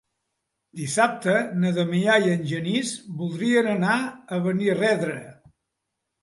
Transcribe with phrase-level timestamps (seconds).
[0.77, 5.21] Dissabte na Damià i en Genís voldrien anar a Benirredrà.